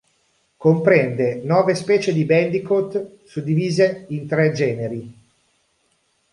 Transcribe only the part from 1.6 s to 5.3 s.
specie di bandicoot suddivise in tre generi.